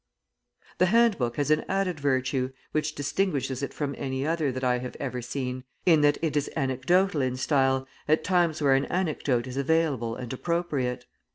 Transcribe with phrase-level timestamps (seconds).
[0.79, 4.79] The hand book has an added virtue, which distinguishes it from any other that I
[4.79, 9.45] have ever seen, in that it is anecdotal in style at times where an anecdote
[9.45, 11.05] is available and appropriate.